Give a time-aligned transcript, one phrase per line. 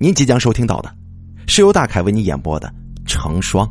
[0.00, 0.94] 您即将收听到的，
[1.48, 2.72] 是由大凯为你演播的
[3.04, 3.66] 《成双》。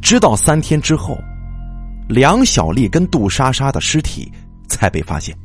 [0.00, 1.18] 直到三天之后，
[2.08, 4.32] 梁小丽跟杜莎莎的尸体
[4.68, 5.36] 才被发现。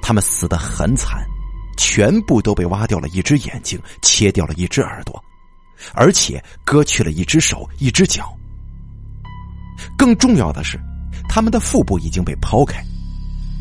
[0.00, 1.22] 他们死的很惨，
[1.76, 5.22] 全部都被挖掉了一只眼睛，切掉了一只耳朵，
[5.92, 8.34] 而且割去了一只手、一只脚。
[9.98, 10.80] 更重要的是。
[11.28, 12.82] 他们的腹部已经被剖开，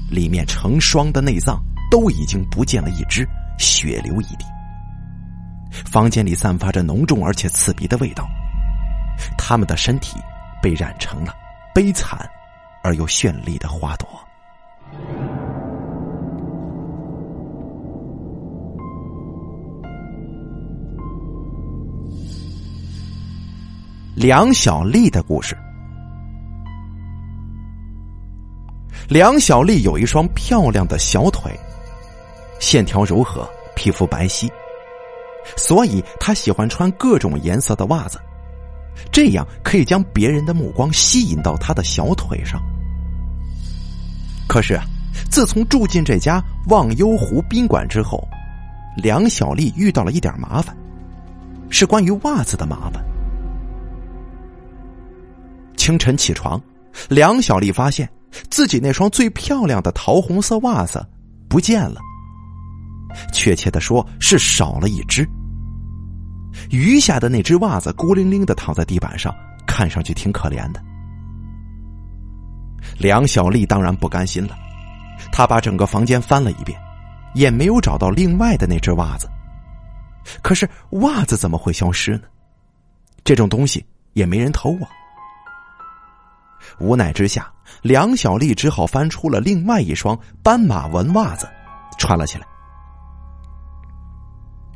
[0.09, 3.27] 里面成双的内脏都已经不见了一只，
[3.59, 4.45] 血流一地。
[5.70, 8.27] 房间里散发着浓重而且刺鼻的味道，
[9.38, 10.17] 他们的身体
[10.62, 11.34] 被染成了
[11.76, 12.27] 悲惨
[12.84, 14.07] 而又绚丽的花朵。
[24.15, 25.55] 梁小丽的故事。
[29.07, 31.57] 梁小丽有一双漂亮的小腿，
[32.59, 34.49] 线条柔和，皮肤白皙，
[35.55, 38.20] 所以她喜欢穿各种颜色的袜子，
[39.09, 42.62] 这样可以将别人的目光吸引到她的小腿上。
[44.45, 44.77] 可是，
[45.32, 48.21] 自从住进这家忘忧湖宾馆之后，
[48.98, 50.76] 梁小丽遇到了一点麻烦，
[51.70, 53.01] 是关于袜子的麻烦。
[55.77, 56.62] 清晨起床，
[57.07, 58.07] 梁小丽发现。
[58.49, 61.05] 自己那双最漂亮的桃红色袜子
[61.49, 61.99] 不见了，
[63.33, 65.28] 确切的说是少了一只。
[66.69, 69.33] 余下的那只袜子孤零零的躺在地板上，
[69.66, 70.83] 看上去挺可怜的。
[72.97, 74.57] 梁小丽当然不甘心了，
[75.31, 76.79] 她把整个房间翻了一遍，
[77.33, 79.29] 也没有找到另外的那只袜子。
[80.41, 82.23] 可是袜子怎么会消失呢？
[83.23, 84.89] 这种东西也没人偷啊。
[86.79, 87.51] 无奈之下。
[87.81, 91.47] 梁小丽只好翻出了另外一双斑马纹袜子，
[91.97, 92.45] 穿了起来。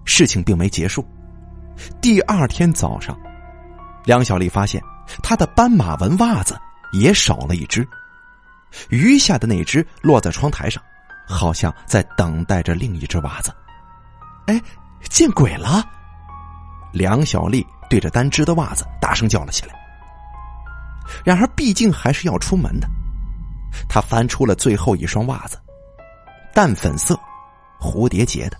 [0.05, 1.05] 事情并没结束，
[2.01, 3.17] 第二天早上，
[4.05, 4.81] 梁小丽发现
[5.23, 6.59] 她的斑马纹袜子
[6.91, 7.87] 也少了一只，
[8.89, 10.81] 余下的那只落在窗台上，
[11.27, 13.53] 好像在等待着另一只袜子。
[14.47, 14.61] 哎，
[15.09, 15.83] 见鬼了！
[16.91, 19.80] 梁小丽对着单只的袜子大声叫了起来。
[21.23, 22.87] 然而，毕竟还是要出门的。
[23.87, 25.57] 他翻出了最后一双袜子，
[26.53, 27.17] 淡粉色，
[27.79, 28.57] 蝴蝶结的。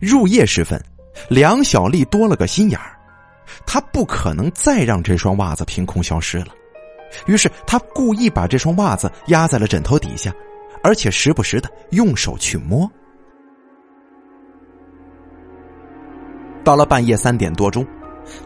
[0.00, 0.82] 入夜时分，
[1.28, 2.96] 梁小丽多了个心眼儿，
[3.66, 6.48] 她不可能再让这双袜子凭空消失了。
[7.26, 10.32] 于是，她故意把这双袜子压在了枕头底下，
[10.82, 12.88] 而且时不时的用手去摸。
[16.62, 17.86] 到了半夜三点多钟。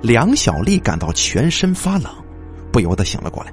[0.00, 2.12] 梁小丽感到全身发冷，
[2.72, 3.53] 不由得醒了过来。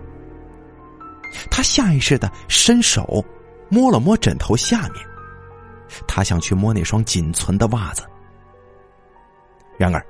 [1.50, 3.23] 她下意识的伸手
[3.69, 4.95] 摸了摸枕头下面，
[6.07, 8.03] 她想去摸那双仅存的袜子。
[9.78, 10.06] 然而，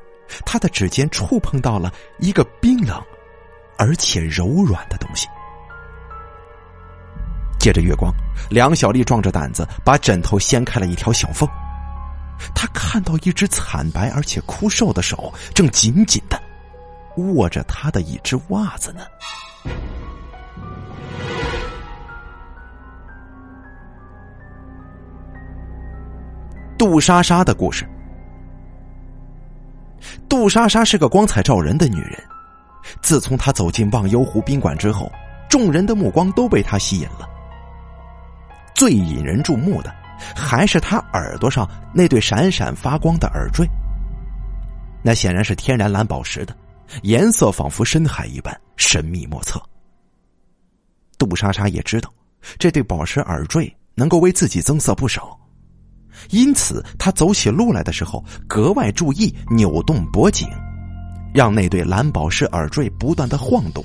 [0.46, 3.02] 她的指尖触碰到了一个冰冷
[3.78, 5.28] 而且柔软的东西。
[7.60, 8.14] 借着月光，
[8.50, 11.48] 梁小丽壮着胆子把枕头掀开了一条小缝。
[12.56, 16.42] 他看到一只惨白而且枯瘦的手，正紧紧的
[17.18, 19.02] 握着他的一只袜子呢。
[26.78, 27.88] 杜莎莎的故事。
[30.30, 32.24] 杜莎莎是个光彩照人的女人，
[33.02, 35.12] 自从她走进忘忧湖宾馆之后，
[35.50, 37.28] 众人的目光都被她吸引了。
[38.74, 39.94] 最引人注目的。
[40.36, 43.68] 还是他耳朵上那对闪闪发光的耳坠，
[45.04, 46.56] 那显然是天然蓝宝石的，
[47.04, 49.62] 颜色仿佛深海一般神秘莫测。
[51.18, 52.12] 杜莎莎也知道，
[52.58, 55.38] 这对宝石耳坠能够为自己增色不少，
[56.30, 60.48] 因此她走起路来的时候格外注意扭动脖颈，
[61.34, 63.84] 让那对蓝宝石耳坠不断的晃动。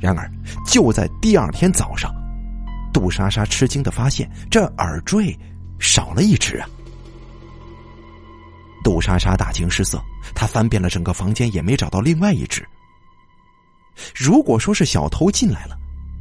[0.00, 0.30] 然而，
[0.66, 2.12] 就在第二天早上。
[2.94, 5.36] 杜莎莎吃惊的发现，这耳坠
[5.80, 6.68] 少了一只啊！
[8.84, 10.00] 杜莎莎大惊失色，
[10.32, 12.64] 她翻遍了整个房间，也没找到另外一只。
[14.14, 15.76] 如果说是小偷进来了，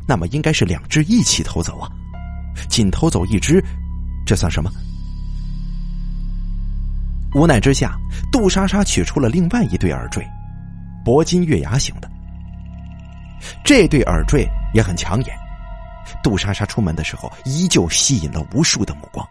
[0.07, 1.87] 那么应该是两只一起偷走啊！
[2.67, 3.63] 仅偷走一只，
[4.25, 4.71] 这算什么？
[7.35, 7.95] 无奈之下，
[8.31, 10.27] 杜莎莎取出了另外一对耳坠，
[11.05, 12.09] 铂金月牙形的。
[13.63, 15.42] 这对耳坠也很抢眼。
[16.23, 19.27] 杜莎莎出门的时候，依旧吸引了无数的目光。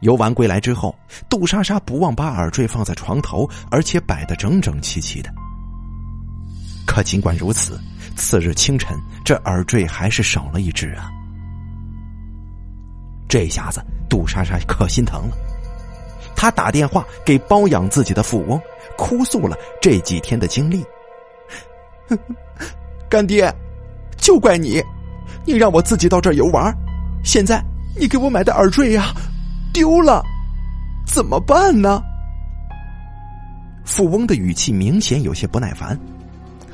[0.00, 0.94] 游玩归来之后，
[1.28, 5.32] 杜莎莎不忘把耳坠放在床头，而且摆得整整齐齐的。
[6.86, 7.80] 可尽管如此，
[8.14, 11.10] 次日清晨，这耳坠还是少了一只啊！
[13.28, 15.36] 这下子杜莎莎可心疼了，
[16.36, 18.60] 她打电话给包养自己的富翁，
[18.96, 20.84] 哭诉了这几天的经历。
[23.08, 23.52] 干爹，
[24.16, 24.82] 就怪你，
[25.44, 26.74] 你让我自己到这儿游玩，
[27.24, 27.62] 现在
[27.98, 29.14] 你给我买的耳坠呀，
[29.72, 30.22] 丢了，
[31.06, 32.02] 怎么办呢？
[33.84, 35.98] 富翁的语气明显有些不耐烦。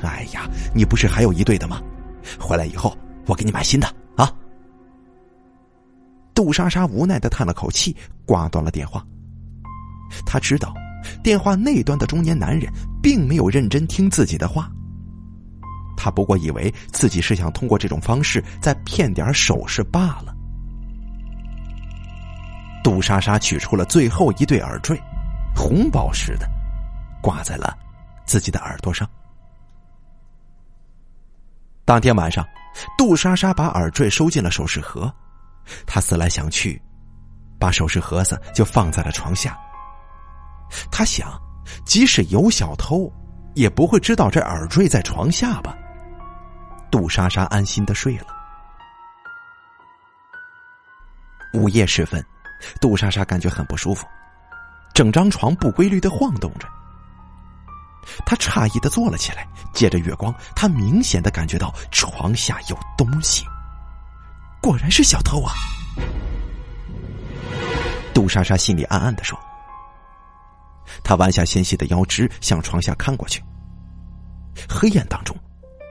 [0.01, 1.81] 哎呀，你不是还有一对的吗？
[2.39, 4.31] 回来以后我给你买新的啊！
[6.33, 7.95] 杜莎莎无奈的叹了口气，
[8.25, 9.05] 挂断了电话。
[10.25, 10.73] 他知道，
[11.23, 14.69] 电话那端的中年男人并没有认真听自己的话。
[15.95, 20.35] 他不过以为自己是想通过这种方式再骗点首饰罢了。
[22.83, 25.01] 杜莎莎取出了最后一对耳坠，
[25.55, 26.49] 红宝石的，
[27.21, 27.77] 挂在了
[28.25, 29.09] 自己的耳朵上。
[31.85, 32.45] 当天晚上，
[32.97, 35.13] 杜莎莎把耳坠收进了首饰盒。
[35.85, 36.81] 她思来想去，
[37.57, 39.57] 把首饰盒子就放在了床下。
[40.91, 41.39] 她想，
[41.85, 43.09] 即使有小偷，
[43.53, 45.73] 也不会知道这耳坠在床下吧。
[46.93, 48.27] 杜莎莎安心的睡了。
[51.55, 52.23] 午夜时分，
[52.79, 54.05] 杜莎莎感觉很不舒服，
[54.93, 56.67] 整张床不规律的晃动着。
[58.27, 63.43] 他诧异的坐了起来，借着月光，他明显的感觉到床下有东西。
[64.61, 65.51] 果然是小偷啊！
[68.13, 69.35] 杜莎莎心里暗暗的说。
[71.03, 73.43] 他弯下纤细的腰肢，向床下看过去。
[74.69, 75.35] 黑暗当中，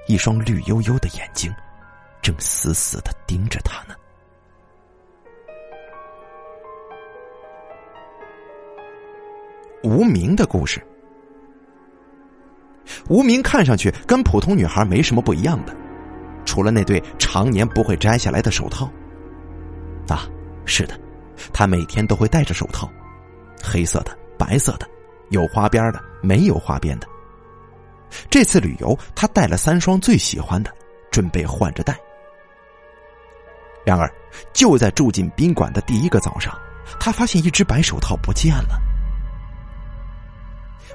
[0.07, 1.53] 一双绿油油的眼睛，
[2.21, 3.95] 正死死的盯着他呢。
[9.83, 10.81] 无名的故事。
[13.09, 15.75] 无名看上去跟普通女孩没什么不一样的，
[16.45, 18.91] 除了那对常年不会摘下来的手套。
[20.09, 20.29] 啊，
[20.67, 20.99] 是的，
[21.53, 22.89] 他每天都会戴着手套，
[23.63, 24.87] 黑色的、白色的，
[25.31, 27.09] 有花边的、没有花边的。
[28.31, 30.73] 这次旅游，他带了三双最喜欢的，
[31.11, 31.97] 准备换着戴。
[33.85, 34.13] 然而，
[34.53, 36.57] 就在住进宾馆的第一个早上，
[37.01, 38.81] 他发现一只白手套不见了。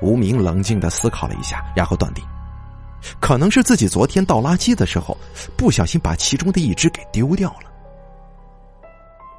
[0.01, 2.23] 无名冷静的思考了一下，然后断定，
[3.19, 5.17] 可能是自己昨天倒垃圾的时候
[5.57, 7.71] 不小心把其中的一只给丢掉了。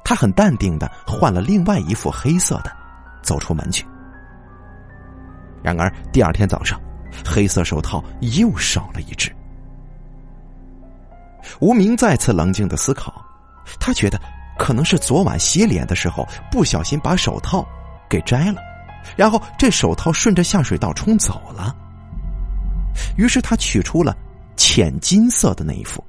[0.03, 2.75] 他很淡定的换了另外一副黑色的，
[3.21, 3.85] 走出门去。
[5.61, 6.79] 然而第二天早上，
[7.25, 9.35] 黑色手套又少了一只。
[11.59, 13.25] 无名再次冷静的思考，
[13.79, 14.19] 他觉得
[14.57, 17.67] 可能是昨晚洗脸的时候不小心把手套
[18.09, 18.61] 给摘了。
[19.15, 21.75] 然后这手套顺着下水道冲走了。
[23.17, 24.15] 于是他取出了
[24.55, 26.03] 浅金色的那一副。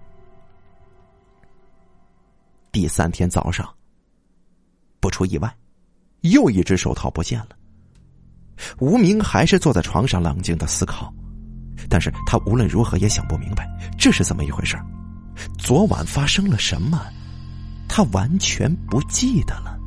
[2.73, 3.69] 第三天早上，
[5.01, 5.53] 不出意外，
[6.23, 7.49] 又一只手套不见了。
[8.79, 11.13] 无名还是坐在床上冷静的思考，
[11.89, 13.69] 但是他无论如何也想不明白
[13.99, 14.77] 这是怎么一回事
[15.59, 17.03] 昨晚发生了什么，
[17.89, 19.79] 他完全不记得了。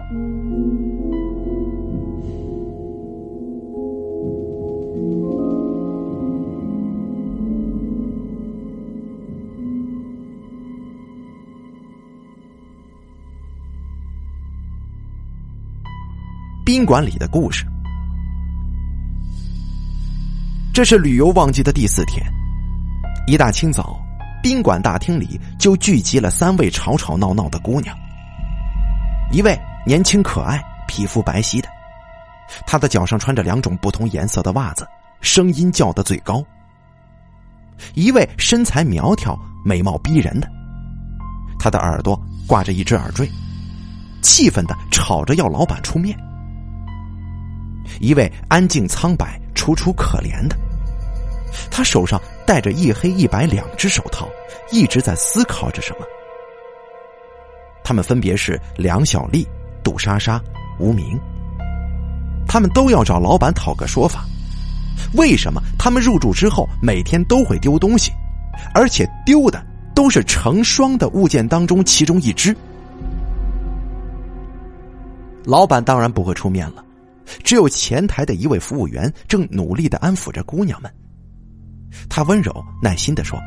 [16.65, 17.65] 宾馆里的故事。
[20.73, 22.25] 这是旅游旺季的第四天，
[23.27, 23.95] 一大清早，
[24.41, 27.95] 宾馆大厅里就聚集了三位吵吵闹闹的姑娘。
[29.31, 31.69] 一位年轻可爱、皮肤白皙的，
[32.65, 34.83] 她的脚上穿着两种不同颜色的袜子，
[35.21, 36.41] 声音叫得最高；
[37.93, 40.49] 一位身材苗条、美貌逼人的，
[41.59, 43.29] 她的耳朵挂着一只耳坠，
[44.23, 46.17] 气愤的吵着要老板出面。
[47.99, 50.57] 一位安静苍白、楚楚可怜的，
[51.71, 54.27] 他手上戴着一黑一白两只手套，
[54.71, 56.05] 一直在思考着什么。
[57.83, 59.47] 他们分别是梁小丽、
[59.83, 60.41] 杜莎莎、
[60.79, 61.19] 无名。
[62.47, 64.25] 他们都要找老板讨个说法，
[65.15, 68.11] 为什么他们入住之后每天都会丢东西，
[68.73, 72.55] 而且丢的都是成双的物件当中其中一只？
[75.45, 76.83] 老板当然不会出面了。
[77.43, 80.93] 只有前台的一位服务员正努力的安抚着姑娘们。
[82.09, 83.39] 他温柔耐心的说：“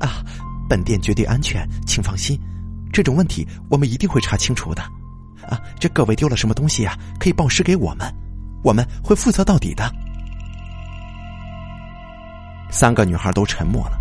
[0.00, 0.24] 啊，
[0.68, 2.38] 本店绝对安全，请放心，
[2.92, 4.82] 这种问题我们一定会查清楚的。
[5.48, 6.98] 啊，这各位丢了什么东西呀？
[7.20, 8.12] 可以报失给我们，
[8.64, 9.90] 我们会负责到底的。”
[12.70, 13.96] 三个女孩都沉默了，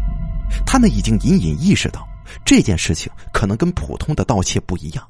[0.65, 2.07] 她们已经隐隐意识到
[2.43, 5.07] 这件事情可能跟普通的盗窃不一样。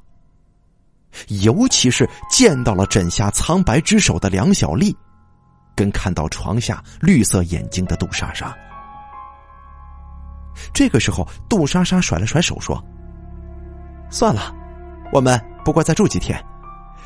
[1.42, 4.94] 尤其是见到了枕下苍白之手的梁小丽，
[5.74, 8.54] 跟看到床下绿色眼睛的杜莎莎。
[10.72, 12.82] 这个时候，杜莎莎甩了甩手说
[14.10, 14.54] ：“算了，
[15.12, 16.42] 我们不过再住几天，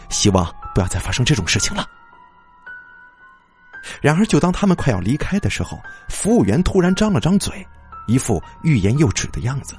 [0.09, 1.85] 希望不要再发生这种事情了。”
[4.01, 5.79] 然而，就当他们快要离开的时候，
[6.09, 7.67] 服务员突然张了张嘴，
[8.07, 9.75] 一副欲言又止的样子。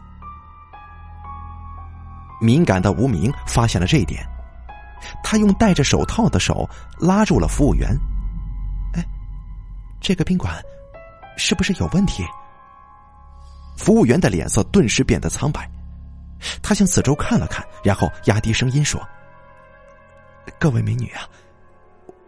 [2.42, 4.25] 敏感的无名发现了这一点，
[5.24, 7.96] 他用戴着手套的手拉住了服务员。
[8.96, 9.06] “哎，
[10.00, 10.56] 这个宾馆
[11.38, 12.25] 是不是有问题？”
[13.82, 15.68] 服务员的脸色顿时变得苍白，
[16.62, 19.02] 他向四周看了看，然后压低声音说
[20.60, 21.28] ：“各位美女啊。”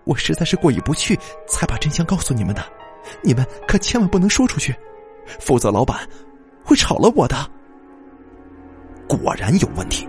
[0.04, 1.16] 我实在是过意不去，
[1.48, 2.66] 才把真相告诉你们的。
[3.22, 4.76] 你们可千万不能说出去，
[5.40, 6.10] 否则老板
[6.66, 7.36] 会炒了我的。
[9.08, 10.08] 果然有问题。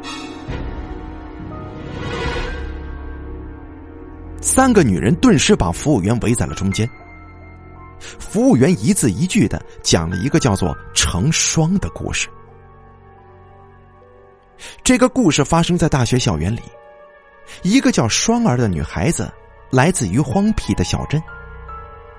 [4.40, 6.88] 三个女人顿时把服务员围在了中间。
[8.34, 12.28] 服务员一字一句的讲了一个叫做“成双”的故事。
[14.82, 16.60] 这个故事发生在大学校园里，
[17.62, 19.32] 一个叫双儿的女孩子。
[19.70, 21.22] 来自于荒僻的小镇，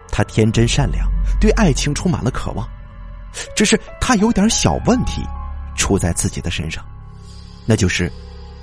[0.10, 1.06] 她天真善良，
[1.38, 2.66] 对爱情充满了渴望。
[3.54, 5.22] 只是她有点小问题，
[5.76, 6.82] 出在自己的身上，
[7.66, 8.10] 那就是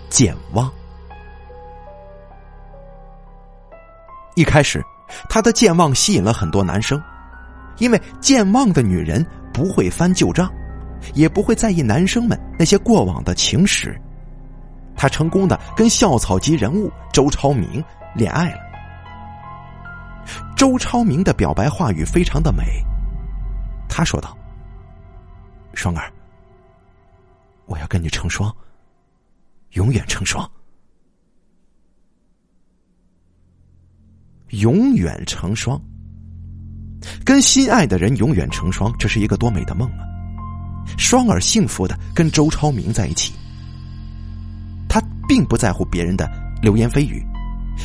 [0.09, 0.73] 健忘。
[4.37, 4.83] 一开始，
[5.29, 7.03] 他的健忘吸引了很多男生，
[7.83, 10.49] 因为健忘的女人不会翻旧账，
[11.15, 14.01] 也不会在意男生们那些过往的情史。
[14.95, 17.83] 她成功的跟校草级人物周超明
[18.15, 18.59] 恋爱了。
[20.57, 22.63] 周超明的表白话语非常的美，
[23.89, 24.39] 他说道
[25.75, 26.09] ：“双儿，
[27.67, 28.55] 我要跟你成双，
[29.71, 30.49] 永远成双，
[34.51, 35.83] 永远成双，
[37.25, 40.05] 跟心爱的人永远成双，这是一个多美的梦啊！
[40.97, 43.33] 双儿幸福的跟周超明在一起，
[44.89, 46.31] 他并不在乎别人的
[46.63, 47.25] 流言蜚语。”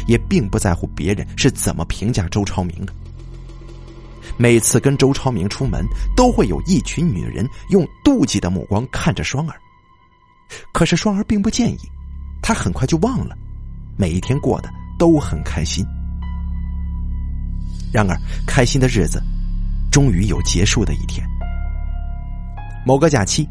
[0.06, 2.94] 也并不在乎别人是怎么评价周超明的。
[4.38, 5.84] 每次跟周超明出门，
[6.16, 9.56] 都会有一群女人用妒忌的目光看着双儿。
[10.74, 11.78] 可是双儿并不介意，
[12.44, 13.36] 她很快就忘了，
[13.98, 15.84] 每一天过得都很开心。
[17.92, 19.22] 然而，开心的日子
[19.92, 21.28] 终于有结束的一天。
[22.86, 23.48] 某个假期，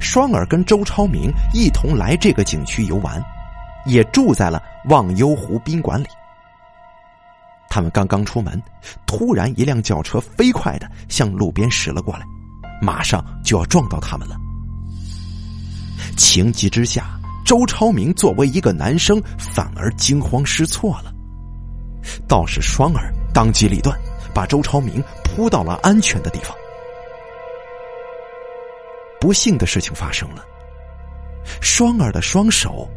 [0.00, 3.22] 双儿跟周超明一同来这个景区游玩。
[3.86, 6.06] 也住在了忘忧湖宾馆里。
[7.70, 8.60] 他们刚刚出门，
[9.06, 12.26] 突然一辆轿车飞快的向路边驶了过来，
[12.82, 14.36] 马上就要撞到他们了。
[16.18, 21.10] 情急之下，周超明作为一个男生，反而惊慌失措了。
[22.26, 23.96] 倒是双儿当机立断，
[24.34, 26.52] 把周超明扑到了安全的地方。
[29.20, 30.44] 不幸的事情发生了，
[31.60, 32.90] 双儿的双手。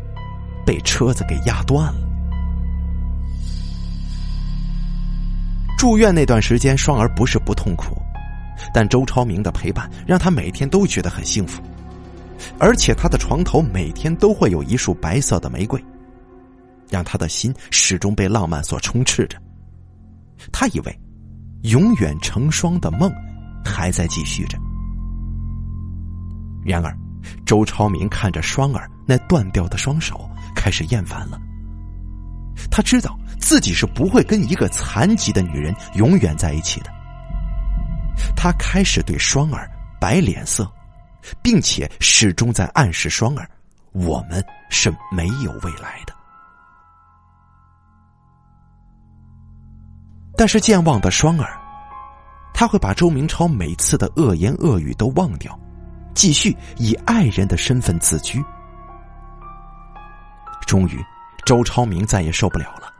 [0.65, 2.07] 被车子给压断了。
[5.77, 7.95] 住院那段时间，双儿不是不痛苦，
[8.73, 11.61] 但周超明的陪伴让他每天都觉得很幸福，
[12.57, 15.83] 而且他的床头每天都会有一束白色的玫瑰，
[16.89, 19.37] 让他的心始终被浪漫所充斥着。
[20.51, 20.99] 他以为
[21.63, 23.11] 永远成双的梦
[23.63, 24.57] 还在继续着，
[26.63, 26.95] 然而
[27.45, 30.29] 周超明看着双儿那断掉的双手。
[30.53, 31.39] 开始厌烦了。
[32.69, 36.91] 他知道自己是不会跟一个残疾的女人永远在一起的。
[38.35, 39.67] 他开始对双儿
[39.99, 40.71] 摆脸色，
[41.41, 43.49] 并且始终在暗示双儿，
[43.93, 46.13] 我们是没有未来的。
[50.41, 51.55] 但是健忘的双儿，
[52.51, 55.55] 他会把周明超每次的恶言恶语都忘掉，
[56.15, 58.43] 继续以爱人的身份自居。
[60.65, 60.99] 终于，
[61.45, 62.91] 周超明再也受不了了。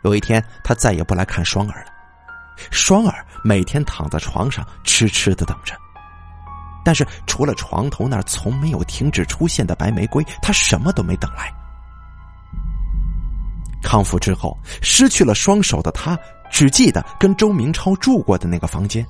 [0.00, 1.92] 有一天，他再也不来看双儿了。
[2.70, 5.74] 双儿每天躺在床上痴痴的等着，
[6.82, 11.52] 但是除了床头那从没有停止出现的白玫瑰，他什么都没等来。
[13.82, 16.18] 康复之后，失去了双手的他，
[16.50, 19.04] 只记得跟周明超住过的那个房间。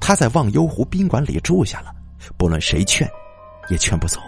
[0.00, 1.92] 他在忘忧湖宾馆里住下了，
[2.36, 3.08] 不论谁劝，
[3.68, 4.18] 也劝不走。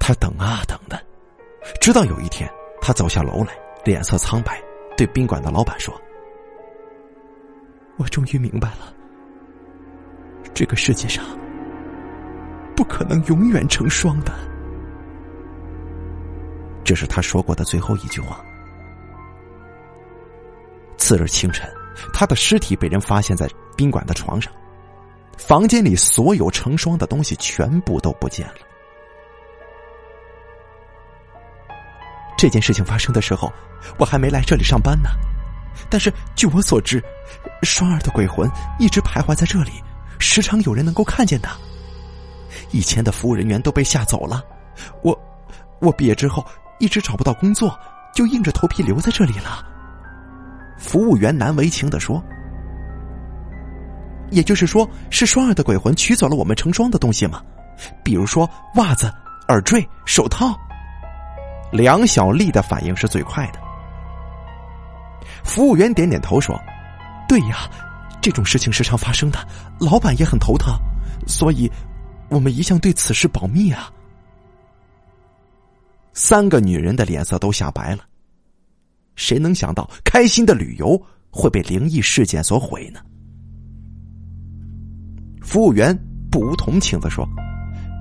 [0.00, 1.00] 他等啊等的，
[1.80, 3.52] 直到有一天，他走下楼来，
[3.84, 4.60] 脸色苍白，
[4.96, 5.94] 对宾馆的老板说
[7.98, 8.92] ：“我终于明白了，
[10.54, 11.24] 这个世界上
[12.74, 14.32] 不可能永远成双的。
[16.86, 18.40] 这是他说过的最后一句话。
[20.96, 21.68] 次日清晨，
[22.14, 24.52] 他的尸体被人发现在宾馆的床上，
[25.36, 28.54] 房间里所有成双的东西全部都不见了。
[32.38, 33.52] 这件事情发生的时候，
[33.98, 35.10] 我还没来这里上班呢。
[35.90, 37.02] 但是据我所知，
[37.64, 39.72] 双儿的鬼魂一直徘徊在这里，
[40.20, 41.56] 时常有人能够看见他。
[42.70, 44.44] 以前的服务人员都被吓走了，
[45.02, 45.18] 我，
[45.80, 46.44] 我毕业之后
[46.78, 47.78] 一直找不到工作，
[48.14, 49.64] 就硬着头皮留在这里了。
[50.78, 52.22] 服务员难为情的说
[54.30, 57.42] ：“也就是说，是双儿的鬼魂取走了我们成双的东西吗？
[58.04, 59.12] 比如说袜子、
[59.48, 60.54] 耳坠、手套。”
[61.72, 63.58] 梁小丽的反应是最快的。
[65.42, 66.60] 服务员点点头说
[67.26, 67.68] ：“对呀，
[68.20, 69.38] 这种事情时常发生的，
[69.80, 70.74] 老板也很头疼，
[71.26, 71.70] 所以，
[72.28, 73.90] 我们一向对此事保密啊。”
[76.16, 78.02] 三个女人的脸色都吓白了。
[79.16, 83.00] 谁能想到，开心的旅游会被灵异事件所毁呢？
[85.42, 85.96] 服务员
[86.30, 87.28] 不无同情的说：“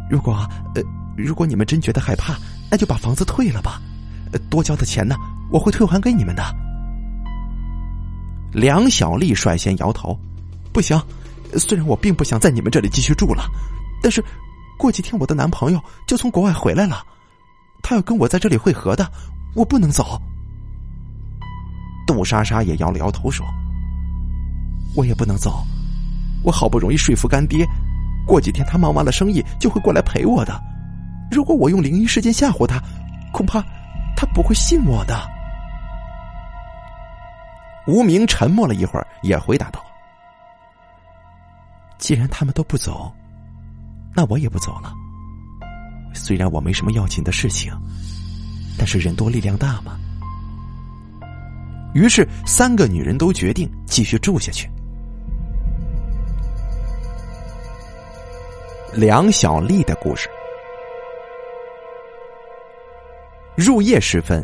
[0.10, 0.34] 如果，
[0.76, 0.82] 呃，
[1.18, 2.38] 如果你们真觉得害怕，
[2.72, 3.82] 那就把房子退了吧，
[4.50, 5.16] 多交的钱呢，
[5.52, 6.42] 我会退还给你们的。”
[8.54, 10.18] 梁小丽率先摇头
[10.72, 10.98] ：“不行，
[11.58, 13.44] 虽然我并不想在你们这里继续住了，
[14.02, 14.24] 但是
[14.78, 17.06] 过几天我的男朋友就从国外回来了，
[17.88, 19.08] 他要跟我在这里会合的，
[19.54, 20.20] 我不能走。”
[22.08, 23.46] 杜莎莎也摇了摇头说
[24.98, 25.64] ：“我也不能走，
[26.44, 27.64] 我好不容易说服干爹，
[28.26, 30.60] 过几天他忙完了生意就会过来陪我的。
[31.30, 32.82] 如果我用灵异事件吓唬他，
[33.32, 33.64] 恐怕
[34.18, 35.16] 他不会信我的。”
[37.86, 39.80] 无名沉默了一会儿，也回答道
[42.00, 43.14] ：“既然他们都不走，
[44.16, 44.92] 那我也不走了。
[46.16, 47.72] 虽然我没什么要紧的事情，
[48.78, 49.96] 但是人多力量大嘛。”
[51.94, 54.70] 于是，三个女人都决定继续住下去。
[58.94, 60.28] 梁小丽的故事。
[63.56, 64.44] 入夜时分，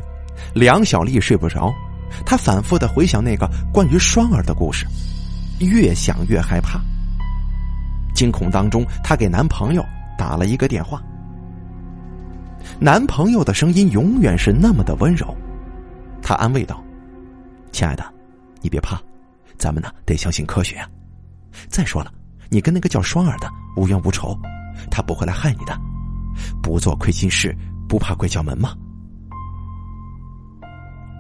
[0.54, 1.74] 梁小丽睡不着。
[2.26, 4.86] 她反复的回想那个关于双儿的故事，
[5.60, 6.80] 越想越害怕。
[8.16, 9.86] 惊恐当中，她给男朋友
[10.18, 11.02] 打了一个电话。
[12.80, 15.36] 男朋友的声音永远是那么的温柔，
[16.22, 16.84] 他安慰道
[17.72, 18.04] ：“亲爱的，
[18.62, 19.00] 你别怕，
[19.58, 20.90] 咱们呢得相信科学啊。
[21.68, 22.12] 再说了，
[22.50, 24.38] 你跟那个叫双儿的无冤无仇，
[24.90, 25.80] 他不会来害你的。
[26.62, 27.56] 不做亏心事，
[27.88, 28.76] 不怕鬼叫门吗？”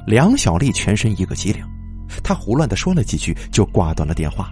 [0.07, 1.63] 梁小丽全身一个机灵，
[2.23, 4.49] 她胡乱的说了几句，就挂断了电话。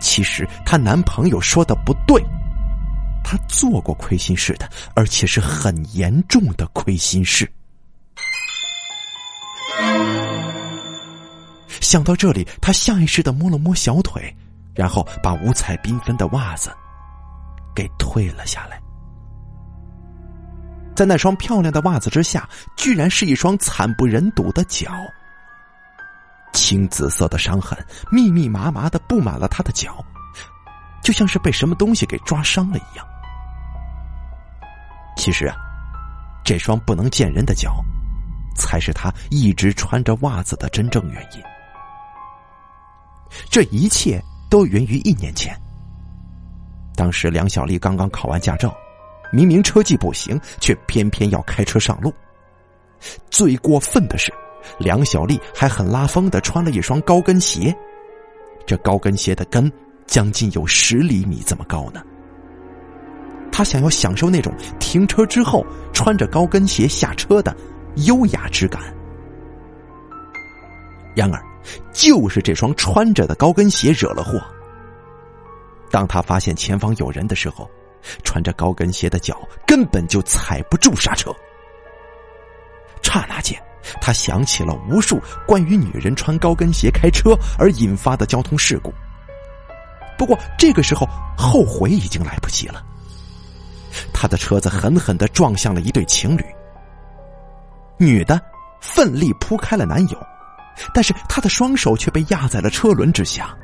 [0.00, 2.22] 其实她男朋友说的不对，
[3.32, 7.50] 他做过亏心事的，而且是很严重的亏心事。
[11.80, 14.36] 想到这里，他下意识的摸了摸小腿，
[14.74, 16.70] 然后把五彩缤纷的袜子
[17.74, 18.78] 给退了下来。
[20.94, 24.92] 在那双漂亮的袜子之下，居然是一双惨不忍睹的脚。
[26.52, 30.04] 青紫色的伤痕密密麻麻的布满了他的脚，
[31.02, 33.06] 就像是被什么东西给抓伤了一样。
[35.16, 35.56] 其实啊，
[36.44, 37.84] 这双不能见人的脚，
[38.56, 41.42] 才是他一直穿着袜子的真正原因。
[43.50, 45.58] 这一切都源于一年前，
[46.94, 48.74] 当时梁小丽刚刚考完驾照。
[49.34, 52.12] 明明车技不行，却偏偏要开车上路。
[53.30, 54.30] 最过分的是，
[54.78, 57.74] 梁小丽还很拉风的穿了一双高跟鞋，
[58.66, 59.72] 这高跟鞋的跟
[60.06, 62.04] 将近有十厘米这么高呢。
[63.52, 67.54] 他想要享受那种停车之后穿着高跟鞋下车的
[68.06, 68.82] 优雅之感。
[71.14, 71.40] 然而，
[71.92, 74.40] 就是这双穿着的高跟鞋惹了祸。
[75.90, 77.70] 当他发现前方有人的时候。
[78.24, 81.32] 穿着高跟鞋的脚根本就踩不住刹车。
[83.00, 83.56] 刹那间，
[84.00, 88.92] 他想起了无数关于女人穿高跟鞋开车而引发的交通事故。
[90.18, 92.84] 不过这个时候后悔已经来不及了。
[94.12, 96.44] 他的车子狠狠的撞向了一对情侣，
[97.98, 98.40] 女的
[98.80, 100.26] 奋力扑开了男友，
[100.94, 103.54] 但是她的双手却被压在了车轮之下。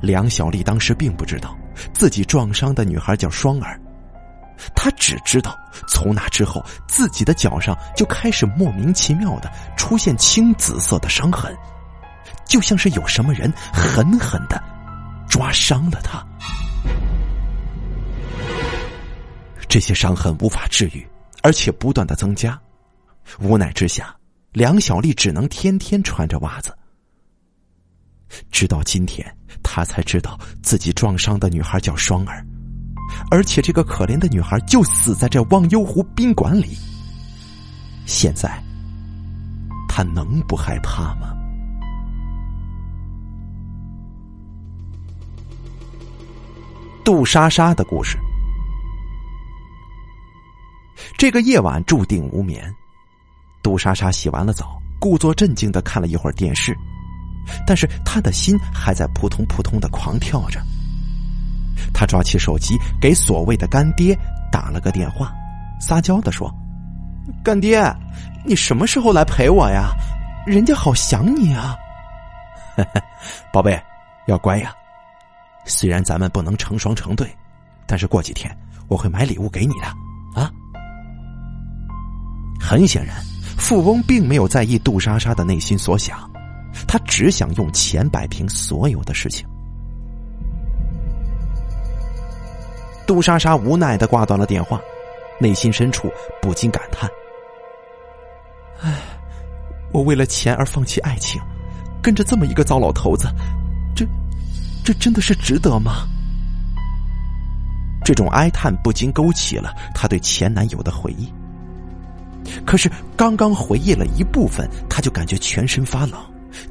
[0.00, 1.56] 梁小丽当时并不知道。
[1.92, 3.80] 自己撞伤的女孩叫双儿，
[4.76, 5.58] 她只知道
[5.88, 11.52] 从那之后，自己的脚上就开始莫名其妙的出现青紫色的伤痕，
[12.44, 14.62] 就像是有什么人狠狠的
[15.28, 16.24] 抓伤了她。
[19.74, 21.04] 这些伤痕无法治愈，
[21.42, 22.56] 而且不断的增加。
[23.40, 24.14] 无奈之下，
[24.52, 26.72] 梁小丽只能天天穿着袜子。
[28.52, 29.26] 直到今天，
[29.64, 32.46] 她才知道自己撞伤的女孩叫双儿，
[33.32, 36.78] 而且这个可怜的女孩就死在这忘忧湖宾馆里。
[38.06, 38.62] 现在，
[39.88, 41.34] 她能不害怕吗？
[47.04, 48.16] 杜莎莎的故事。
[51.16, 52.72] 这个夜晚注定无眠。
[53.62, 56.76] 杜莎莎洗完了澡，故作镇静的看了一会儿电视，
[57.66, 60.60] 但是她的心还在扑通扑通的狂跳着。
[61.94, 64.18] 她抓起手机，给所谓的干爹
[64.52, 65.32] 打了个电话，
[65.80, 66.52] 撒娇的说
[67.42, 67.80] ：“干爹，
[68.44, 69.90] 你什么时候来陪我呀？
[70.46, 71.76] 人家好想你啊！”
[73.50, 73.80] 宝贝，
[74.26, 74.74] 要乖呀。
[75.64, 77.34] 虽然咱们不能成双成对，
[77.86, 78.54] 但是过几天
[78.88, 80.03] 我会买礼物给你的。
[82.74, 83.14] 很显然，
[83.56, 86.28] 富翁并没有在意杜莎莎的内心所想，
[86.88, 89.46] 他只想用钱摆平所有的事情。
[93.06, 94.80] 杜莎莎无奈的挂断了电话，
[95.38, 96.10] 内心深处
[96.42, 97.08] 不禁感叹
[98.82, 98.92] ：“唉，
[99.92, 101.40] 我为了钱而放弃爱情，
[102.02, 103.28] 跟着这么一个糟老头子，
[103.94, 104.04] 这，
[104.84, 106.08] 这真的是值得吗？”
[108.04, 111.32] 这种哀叹不禁勾起了她对前男友的回忆。
[112.66, 116.18] 可是，刚刚回忆了一部分，他就感觉全身发冷，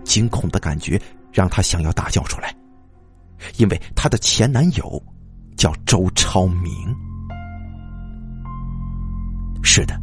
[0.03, 0.99] 惊恐的感觉
[1.31, 2.53] 让他想要大叫出来，
[3.57, 5.01] 因为他的前男友
[5.55, 6.71] 叫周超明。
[9.63, 9.99] 是的，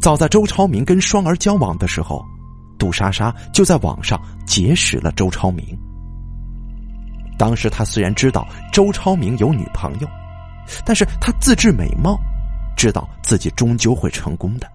[0.00, 2.24] 早在周超明跟双儿交往的时候，
[2.78, 5.64] 杜莎莎就在网上结识了周超明。
[7.38, 10.08] 当时他虽然知道周超明有女朋友，
[10.84, 12.18] 但是他自制美貌，
[12.76, 14.66] 知道自己终究会成功的。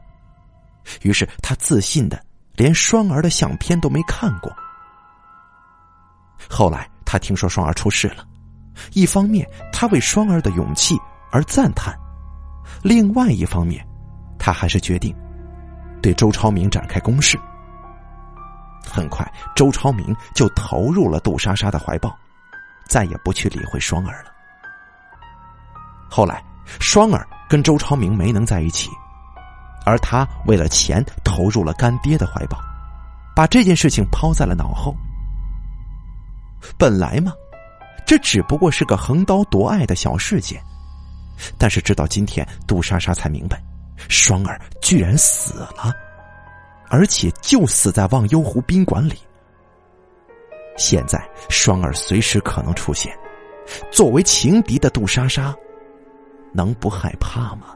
[1.02, 2.22] 于是他自信的
[2.56, 4.52] 连双儿的相片都没看过。
[6.50, 8.26] 后来他听说双儿出事了，
[8.94, 10.98] 一方面他为双儿的勇气
[11.32, 11.94] 而赞叹，
[12.82, 13.86] 另外一方面，
[14.40, 15.16] 他还是决定
[16.02, 17.40] 对周超明展开攻势。
[18.84, 22.18] 很快，周超明就投入了杜莎莎的怀抱，
[22.88, 24.32] 再也不去理会双儿了。
[26.10, 26.44] 后来，
[26.80, 28.90] 双儿跟周超明没能在一起。
[29.86, 32.60] 而他为了钱投入了干爹的怀抱，
[33.36, 34.96] 把这件事情抛在了脑后。
[36.78, 37.34] 本来嘛，
[38.06, 40.62] 这只不过是个横刀夺爱的小事件，
[41.58, 43.62] 但是直到今天，杜莎莎才明白，
[44.08, 45.92] 双儿居然死了，
[46.90, 49.18] 而且就死在忘忧湖宾馆里。
[50.78, 53.12] 现在双儿随时可能出现，
[53.92, 55.54] 作为情敌的杜莎莎，
[56.54, 57.76] 能不害怕吗？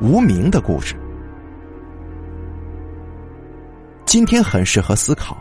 [0.00, 0.94] 无名的故事，
[4.06, 5.36] 今天很适合思考，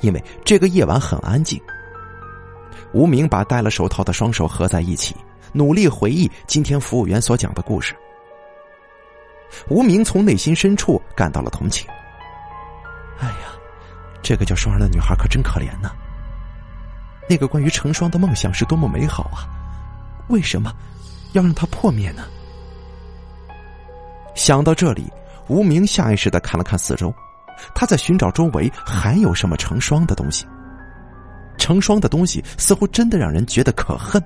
[0.00, 1.58] 因为这个夜晚很安静。
[2.92, 5.16] 无名把戴了手套的双手合在一起，
[5.52, 7.96] 努力回忆今天服务员所讲的故事。
[9.68, 11.88] 无名从内心深处感到了同情。
[13.18, 13.56] 哎呀，
[14.22, 15.90] 这个叫双儿的女孩可真可怜呐！
[17.30, 19.48] 那个关于成双的梦想是多么美好啊！
[20.28, 20.70] 为什么
[21.32, 22.24] 要让它破灭呢？
[24.34, 25.10] 想到这里，
[25.48, 27.12] 无名下意识的看了看四周，
[27.74, 30.46] 他在寻找周围还有什么成双的东西。
[31.58, 34.22] 成双的东西似乎真的让人觉得可恨。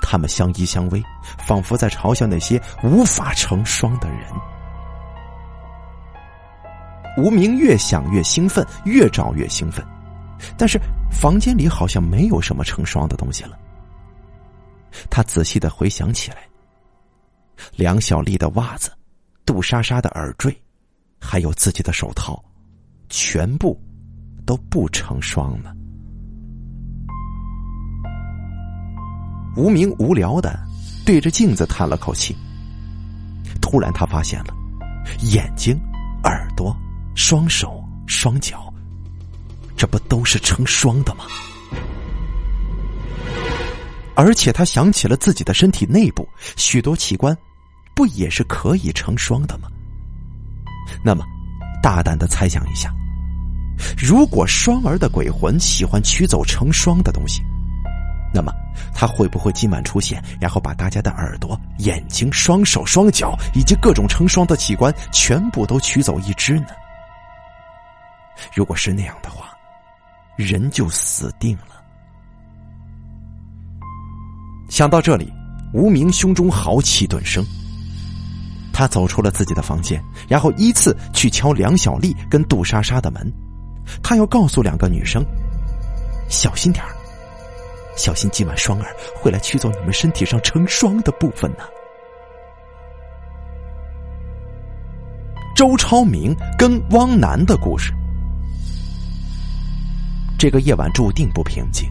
[0.00, 1.02] 他们相依相偎，
[1.46, 4.20] 仿佛在嘲笑那些无法成双的人。
[7.18, 9.84] 无名越想越兴奋，越找越兴奋，
[10.56, 13.58] 但是房间里好像没有什么成双的东西了。
[15.10, 16.47] 他仔细的回想起来。
[17.76, 18.90] 梁小丽的袜子，
[19.44, 20.56] 杜莎莎的耳坠，
[21.20, 22.42] 还有自己的手套，
[23.08, 23.80] 全部
[24.46, 25.72] 都不成双呢。
[29.56, 30.58] 无名无聊的
[31.04, 32.36] 对着镜子叹了口气。
[33.60, 34.54] 突然，他发现了
[35.32, 35.78] 眼睛、
[36.22, 36.74] 耳朵、
[37.14, 38.72] 双手、双脚，
[39.76, 41.24] 这不都是成双的吗？
[44.14, 47.36] 而且，他想起了自己的身体内部许多器官。
[47.98, 49.68] 不也是可以成双的吗？
[51.02, 51.24] 那么，
[51.82, 52.94] 大胆的猜想一下，
[53.98, 57.42] 如果双儿的鬼魂喜欢取走成双的东西，
[58.32, 58.52] 那么
[58.94, 66.68] 他会不会今晚出现，然后把大家的耳朵、眼睛、双手、双脚以及各种成双的器官全部都取走一只呢？
[68.54, 69.48] 如果是那样的话，
[70.36, 71.82] 人就死定了。
[74.70, 75.32] 想到这里，
[75.72, 77.44] 无名胸中豪气顿生。
[78.78, 83.28] 他走出了自己的房间，然后依次去敲梁小丽跟杜莎莎的门。
[84.04, 85.20] 他要告诉两个女生：
[86.28, 86.90] 小心点儿。
[87.96, 91.64] 小心，今晚双儿会来取走你们身体上成双的部分呢。
[95.56, 97.92] 周超明跟汪楠的故事。
[100.38, 101.90] 这个夜晚注定不平静。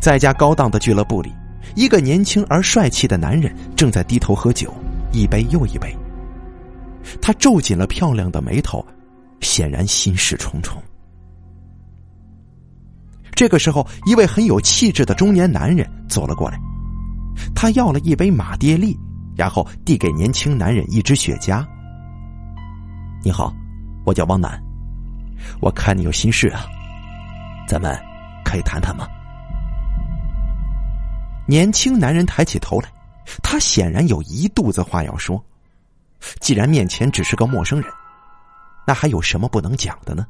[0.00, 1.32] 在一家高档的俱乐部里，
[1.76, 4.74] 一个年轻而帅气的男人正在低头喝酒，
[5.12, 5.96] 一杯又一杯。
[7.20, 8.84] 他皱紧了漂亮的眉头，
[9.40, 10.82] 显然心事重重。
[13.32, 16.58] 这个时候，一位很有气质的中年男人走了过来，
[17.54, 18.98] 他要了一杯马爹利，
[19.36, 21.64] 然后递给年轻男人一支雪茄。
[23.22, 23.54] 你好，
[24.04, 24.60] 我叫汪楠，
[25.60, 26.66] 我看你有心事啊，
[27.68, 27.96] 咱们
[28.44, 29.06] 可以谈谈吗？
[31.46, 32.88] 年轻男人抬起头来，
[33.42, 35.42] 他显然有一肚子话要说。
[36.40, 37.92] 既然面前只是个陌生人，
[38.86, 40.26] 那还有什么不能讲的呢？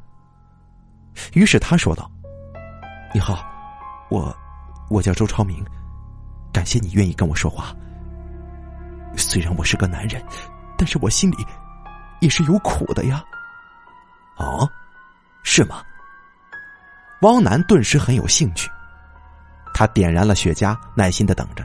[1.32, 2.10] 于是他说道。
[3.14, 3.42] 你好，
[4.10, 4.36] 我
[4.90, 5.64] 我叫周超明，
[6.52, 7.74] 感谢你愿意跟我说话。
[9.16, 10.22] 虽然我是个男人，
[10.76, 11.36] 但是我心里
[12.20, 13.24] 也是有苦的呀。
[14.36, 14.68] 哦，
[15.42, 15.82] 是吗？
[17.22, 18.70] 汪楠顿时很有兴趣，
[19.72, 21.64] 他点燃了雪茄，耐心的等着。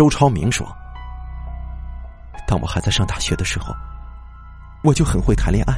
[0.00, 0.66] 周超明说
[2.48, 3.74] ：“当我还在上大学的时候，
[4.82, 5.74] 我就很会谈恋爱。”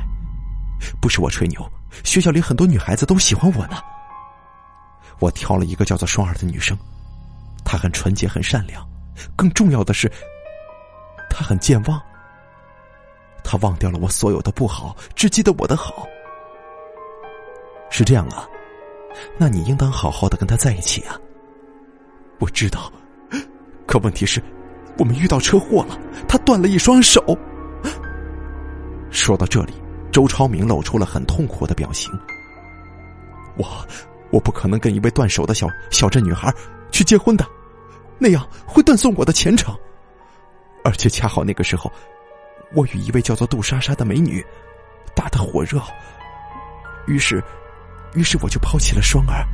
[1.03, 1.61] 不是我吹牛，
[2.05, 3.79] 学校里很多女孩子都喜欢我呢。
[5.19, 6.79] 我挑了一个叫做双儿的女生，
[7.65, 8.89] 她很纯洁，很善良，
[9.35, 10.09] 更重要的是，
[11.29, 12.01] 她很健忘。
[13.43, 16.07] 她忘掉了我所有的不好，只记得我的好。
[17.91, 18.47] 是这样啊，
[19.37, 21.19] 那你应当好好的跟她在一起啊。
[22.39, 22.89] 我知道，
[23.87, 24.43] 可问题是，
[24.99, 27.23] 我们遇到车祸了，他断了一双手。
[29.11, 29.75] 说到这里。
[30.13, 32.13] 周超明露出了很痛苦的表情。
[33.57, 33.67] 我，
[34.31, 36.53] 我不可能跟一位断手的小小镇女孩
[36.91, 37.47] 去结婚的，
[38.19, 39.75] 那样会断送我的前程。
[40.85, 41.91] 而且恰好那个时候，
[42.75, 44.45] 我与一位叫做杜莎莎的美女
[45.15, 45.81] 打得火热，
[47.07, 47.43] 于是，
[48.13, 49.47] 于是我就抛弃了双儿，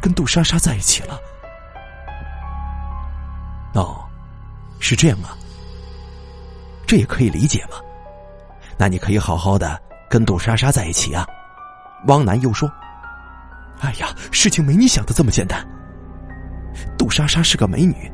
[0.00, 1.20] 跟杜莎莎在一起了。
[3.74, 4.04] 哦，
[4.80, 5.36] 是这样啊，
[6.86, 7.76] 这也可以理解嘛。
[8.78, 9.80] 那你可以好好的
[10.10, 11.26] 跟杜莎莎在一起啊，
[12.06, 12.70] 汪楠又说
[13.80, 15.64] ：“哎呀，事情没你想的这么简单。
[16.98, 18.10] 杜莎莎是个美女，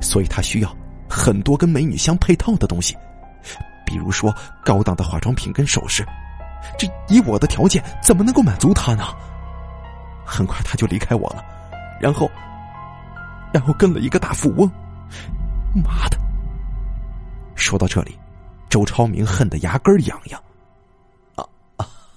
[0.00, 0.76] 所以她需要
[1.08, 2.96] 很多跟美女相配套的东西，
[3.86, 6.06] 比如说高档的化妆品跟首饰。
[6.78, 9.04] 这以我的条件，怎么能够满足她呢？
[10.24, 11.42] 很快她就离开我了，
[12.00, 12.30] 然后，
[13.52, 14.70] 然后跟了一个大富翁。
[15.74, 16.18] 妈的！
[17.54, 18.16] 说到这里。”
[18.70, 20.40] 周超明恨得牙根痒痒，
[21.34, 21.44] 啊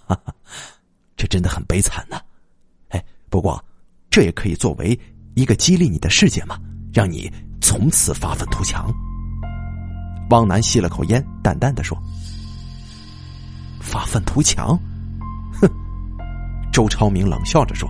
[0.05, 0.15] 啊！
[1.17, 2.21] 这真的很悲惨呐！
[2.89, 3.59] 哎，不过
[4.11, 4.97] 这也可以作为
[5.33, 6.59] 一个激励你的事件嘛，
[6.93, 7.27] 让你
[7.59, 8.87] 从此发愤图强。
[10.29, 11.97] 汪楠吸了口烟，淡淡的说
[13.81, 14.77] ：“发愤图强？”
[15.59, 15.67] 哼！
[16.71, 17.89] 周超明冷笑着说：“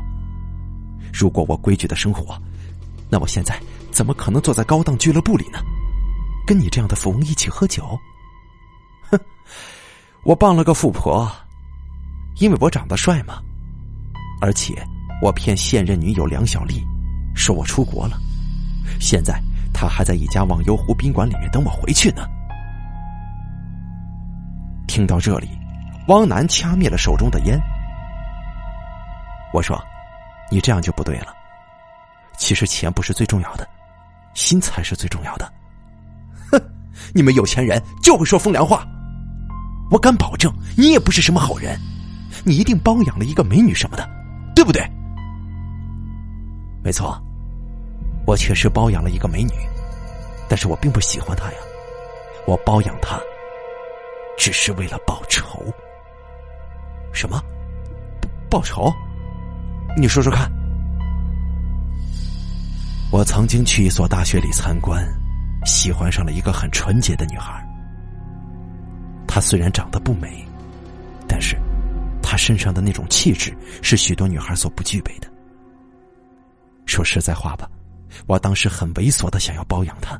[1.13, 2.41] 如果我规矩的生活，
[3.09, 3.61] 那我现在
[3.93, 5.59] 怎么可能坐在高档俱乐部里呢？
[6.45, 7.97] 跟你这样的富翁一起喝酒？”
[9.09, 9.19] 哼
[10.23, 11.31] 我傍了个富婆，
[12.39, 13.41] 因为我长得帅嘛，
[14.41, 14.73] 而且
[15.21, 16.85] 我骗现任女友梁小丽，
[17.35, 18.17] 说我出国了，
[18.99, 19.39] 现在
[19.73, 22.25] 她还在一家忘忧湖宾馆里面等我回去呢。
[24.87, 25.49] 听到这里，
[26.07, 27.59] 汪楠掐灭了手中的烟。
[29.53, 29.81] 我说
[30.51, 31.33] ：“你这样就不对了，
[32.37, 33.67] 其实钱不是最重要的，
[34.33, 35.51] 心才是最重要的。”
[36.51, 36.61] 哼，
[37.13, 38.85] 你们有钱人就会说风凉话。
[39.91, 41.79] 我敢保证，你也不是什么好人，
[42.43, 44.09] 你一定包养了一个美女什么的，
[44.55, 44.81] 对不对？
[46.83, 47.21] 没错，
[48.25, 49.51] 我确实包养了一个美女，
[50.49, 51.57] 但是我并不喜欢她呀，
[52.47, 53.19] 我包养她，
[54.37, 55.63] 只是为了报仇。
[57.13, 57.39] 什么？
[58.49, 58.91] 报仇？
[59.95, 60.51] 你说说看。
[63.13, 65.07] 我曾经去一所大学里参观，
[65.65, 67.63] 喜欢上了一个很纯洁的女孩。
[69.27, 70.43] 她虽然长得不美，
[71.27, 71.55] 但是
[72.23, 75.27] 她身上的那种气质是许多女孩所不具备的。
[76.87, 77.69] 说实在话吧，
[78.25, 80.19] 我当时很猥琐的想要包养她，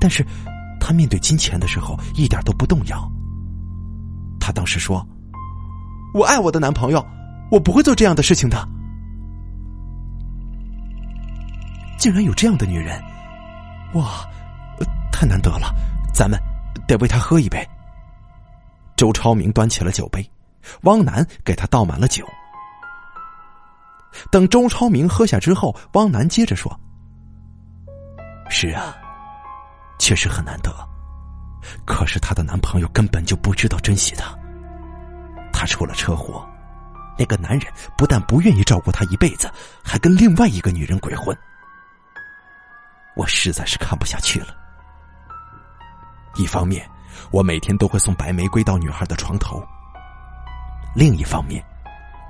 [0.00, 0.24] 但是
[0.78, 3.10] 她面对金钱的时候一点都不动摇。
[4.38, 5.04] 她当时说
[6.14, 7.04] ：“我爱我的男朋友，
[7.50, 8.56] 我不会做这样的事情的。”
[11.98, 13.02] 竟然有这样的女人，
[13.94, 14.24] 哇，
[15.12, 15.74] 太难得了！
[16.14, 16.38] 咱们
[16.86, 17.68] 得为她喝一杯。
[18.96, 20.28] 周超明端起了酒杯，
[20.82, 22.24] 汪楠给他倒满了酒。
[24.30, 26.80] 等周超明喝下之后，汪楠接着说
[28.50, 28.96] ：“是啊，
[29.98, 30.72] 确实很难得。
[31.84, 34.36] 可是她的男朋友根本就不知道珍惜她。
[35.52, 36.48] 她出了车祸，
[37.18, 39.48] 那个男人不但不愿意照顾她一辈子，
[39.84, 41.36] 还跟另外一个女人鬼混。
[43.18, 44.56] 我实在是看不下去了。
[46.36, 46.88] 一方面。”
[47.32, 49.62] 我每天都会送白玫瑰到女孩的床头。
[50.94, 51.62] 另一方面，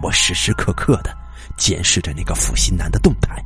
[0.02, 1.14] 我时时刻刻的
[1.58, 3.36] 监视着那个负心男的动态。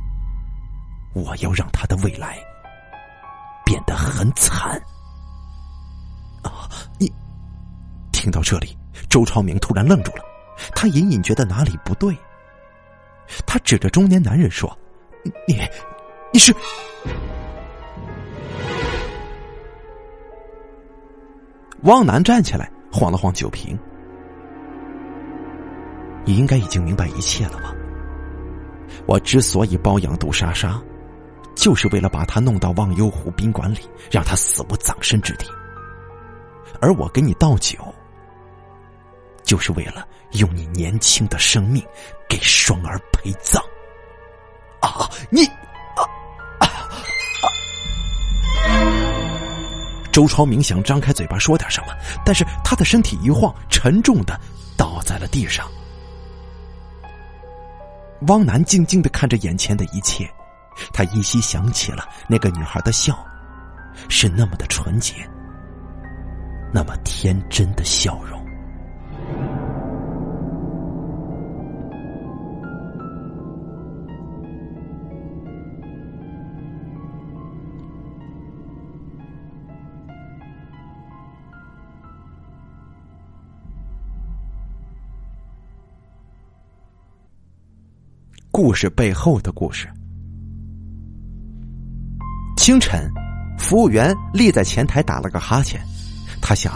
[1.13, 2.39] 我要让他的未来
[3.65, 4.81] 变得很惨。
[6.43, 6.69] 啊！
[6.97, 7.11] 你
[8.13, 8.75] 听到这里，
[9.09, 10.23] 周超明突然愣住了，
[10.73, 12.17] 他隐隐觉得哪里不对。
[13.45, 14.75] 他指着中年男人说
[15.45, 15.61] ：“你，
[16.31, 16.55] 你是？”
[21.83, 23.77] 汪楠站起来，晃了晃酒瓶。
[26.25, 27.75] 你应该已经明白一切了吧？
[29.05, 30.81] 我之所以包养杜莎莎，
[31.55, 35.45] 就是为了把她弄到忘忧湖宾馆里，让她死无葬身之地。
[36.79, 37.77] 而我给你倒酒，
[39.43, 41.83] 就是为了用你年轻的生命
[42.29, 43.61] 给双儿陪葬。
[44.79, 45.41] 啊，你！
[50.13, 51.87] 周超明想张开嘴巴说点什么，
[52.23, 54.39] 但是他的身体一晃，沉重的
[54.77, 55.67] 倒在了地上。
[58.27, 60.29] 汪楠静静的看着眼前的一切，
[60.93, 63.17] 他依稀想起了那个女孩的笑，
[64.07, 65.15] 是那么的纯洁，
[66.71, 68.32] 那么天真的笑容。
[88.53, 89.89] 故事背后的故事。
[92.55, 93.09] 清晨，
[93.57, 95.83] 服务员立在前台打了个哈欠，
[96.39, 96.71] 他想：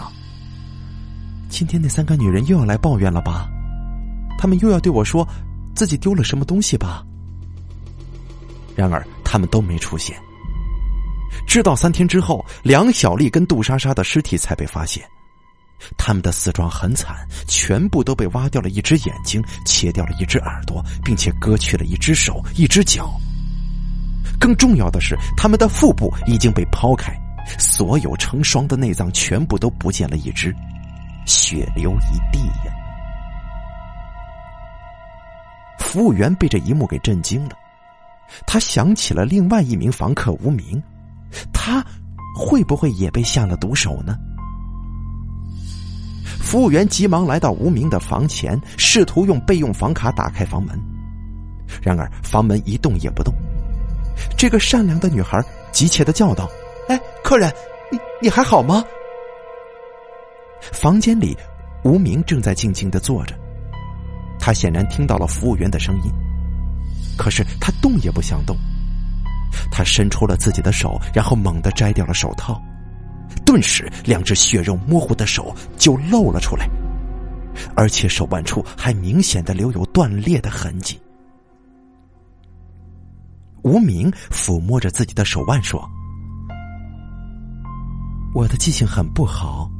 [1.48, 3.48] 今天那三个女人又要来抱怨了吧？
[4.36, 5.24] 他们又要对我说
[5.72, 7.06] 自己丢了什么东西吧？
[8.74, 10.18] 然而，他们都没出现。
[11.46, 15.08] 直到三天之后，梁小丽跟杜莎莎的尸体才被发现。
[15.96, 23.10] 他们的死状很惨，全部都被挖掉了一只眼睛，切掉了一只耳朵，并且割去了一只手、一只脚。
[24.40, 27.12] 更重要的是，他们的腹部已经被剖开，
[27.58, 30.54] 所有成双的内脏全部都不见了一只，
[31.26, 32.72] 血流一地呀！
[35.78, 37.56] 服务员被这一幕给震惊了，
[38.46, 40.80] 他想起了另外一名房客无名，
[41.52, 41.84] 他
[42.36, 44.18] 会不会也被下了毒手呢？
[46.48, 50.80] 服务员急忙来到无名的房前，试图用备用房卡打开房门，
[51.82, 53.34] 然而房门一动也不动。
[54.34, 56.48] 这个善良的女孩急切的叫道
[56.88, 57.52] ：“哎，客人，
[57.92, 58.82] 你你还好吗？”
[60.72, 61.36] 房间里，
[61.84, 63.34] 无名正在静静的坐着，
[64.40, 66.10] 他显然听到了服务员的声音，
[67.18, 68.56] 可是他动也不想动。
[69.70, 72.58] 他伸出了自己的手，然后猛地摘掉了手套。
[73.48, 76.68] 顿时，两只血肉模糊的手就露了出来，
[77.74, 81.00] 而且手腕处还明显的留有断裂的痕迹。
[83.62, 85.82] 无名抚摸着自己的手腕说
[88.36, 89.70] ：“我的记性很不好，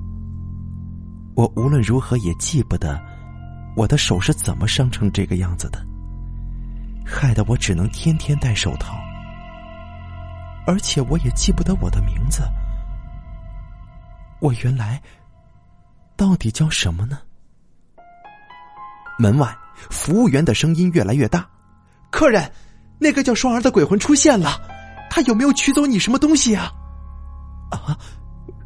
[1.35, 2.98] 我无论如何也记不得
[3.76, 5.78] 我的手是怎么伤成这个样子的，
[7.04, 8.98] 害得我只能天天戴手套，
[10.66, 12.42] 而且我也记不得我的名字。”
[14.41, 15.01] 我原来
[16.17, 17.19] 到底叫什么呢？
[19.19, 19.57] 门外，
[19.91, 21.45] 服务员的声音越来越大
[22.11, 22.51] ：“客人，
[22.99, 24.61] 那个叫双儿的鬼魂出现了，
[25.11, 26.71] 他有没有取走你什么东西啊？”
[27.71, 27.99] 啊，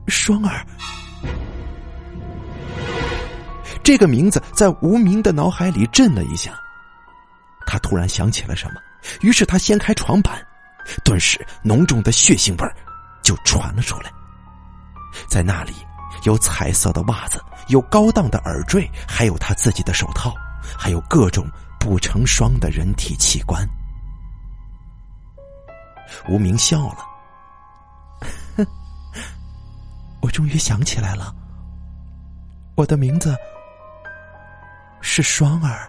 [0.09, 0.67] 双儿，
[3.83, 6.53] 这个名字在无名的脑海里震了一下，
[7.67, 8.81] 他突然想起了什么，
[9.23, 10.47] 于是他掀开床板，
[11.03, 12.77] 顿时浓重的血腥味儿
[13.23, 14.13] 就传了出来。
[15.29, 15.75] 在那里，
[16.25, 20.35] 有彩色的袜子，有高档的耳坠，还有他自己的手套，
[20.79, 21.47] 还有各种
[21.79, 23.69] 不成双的人体器官。
[26.29, 28.67] 无名笑了，
[30.21, 31.35] 我终于想起来了，
[32.77, 33.37] 我的名字
[35.01, 35.89] 是双儿。